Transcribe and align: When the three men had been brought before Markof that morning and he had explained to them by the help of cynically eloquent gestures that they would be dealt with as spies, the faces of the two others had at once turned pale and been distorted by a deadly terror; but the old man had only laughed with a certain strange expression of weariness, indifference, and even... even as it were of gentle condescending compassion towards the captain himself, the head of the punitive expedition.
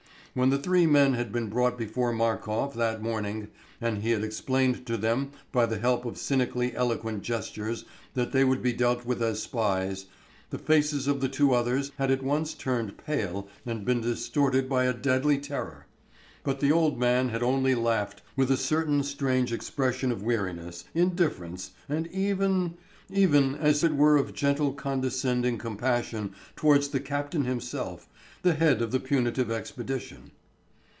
When 0.33 0.49
the 0.49 0.57
three 0.57 0.87
men 0.87 1.11
had 1.13 1.33
been 1.33 1.49
brought 1.49 1.77
before 1.77 2.13
Markof 2.13 2.73
that 2.75 3.01
morning 3.01 3.49
and 3.81 4.01
he 4.01 4.11
had 4.11 4.23
explained 4.23 4.85
to 4.85 4.95
them 4.95 5.31
by 5.51 5.65
the 5.65 5.77
help 5.77 6.05
of 6.05 6.17
cynically 6.17 6.73
eloquent 6.73 7.21
gestures 7.21 7.83
that 8.13 8.31
they 8.31 8.45
would 8.45 8.63
be 8.63 8.71
dealt 8.71 9.05
with 9.05 9.21
as 9.21 9.43
spies, 9.43 10.05
the 10.49 10.57
faces 10.57 11.05
of 11.05 11.19
the 11.19 11.27
two 11.27 11.53
others 11.53 11.91
had 11.97 12.09
at 12.11 12.23
once 12.23 12.53
turned 12.53 12.97
pale 12.97 13.49
and 13.65 13.83
been 13.83 13.99
distorted 13.99 14.69
by 14.69 14.85
a 14.85 14.93
deadly 14.93 15.37
terror; 15.37 15.85
but 16.45 16.61
the 16.61 16.71
old 16.71 16.97
man 16.97 17.27
had 17.27 17.43
only 17.43 17.75
laughed 17.75 18.21
with 18.37 18.49
a 18.49 18.55
certain 18.55 19.03
strange 19.03 19.51
expression 19.51 20.13
of 20.13 20.23
weariness, 20.23 20.85
indifference, 20.93 21.71
and 21.89 22.07
even... 22.07 22.75
even 23.09 23.53
as 23.55 23.83
it 23.83 23.93
were 23.93 24.15
of 24.15 24.33
gentle 24.33 24.71
condescending 24.71 25.57
compassion 25.57 26.31
towards 26.55 26.87
the 26.89 26.99
captain 27.01 27.43
himself, 27.43 28.07
the 28.43 28.53
head 28.55 28.81
of 28.81 28.89
the 28.91 28.99
punitive 28.99 29.51
expedition. 29.51 30.31